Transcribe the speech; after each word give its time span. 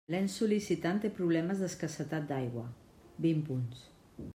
L'ens 0.11 0.35
sol·licitant 0.39 1.01
té 1.03 1.11
problemes 1.19 1.61
d'escassetat 1.65 2.29
d'aigua: 2.33 2.65
vint 3.27 3.49
punts. 3.51 3.89